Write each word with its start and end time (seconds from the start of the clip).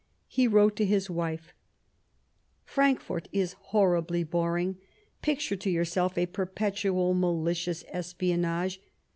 He 0.27 0.47
wrote 0.47 0.75
to 0.77 0.85
his 0.85 1.11
wife:" 1.11 1.53
Frankfort 2.65 3.27
is 3.31 3.53
horribly 3.69 4.23
boring. 4.23 4.77
Picture 5.21 5.55
to 5.57 5.69
your 5.69 5.85
self 5.85 6.17
a 6.17 6.25
perpetual 6.25 7.11
m.alicious 7.11 7.83
espionage. 7.87 8.81